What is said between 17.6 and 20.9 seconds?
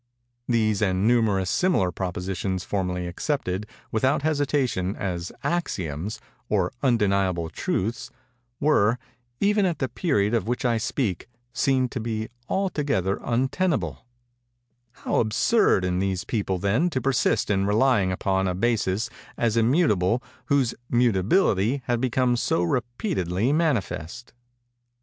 relying upon a basis, as immutable, whose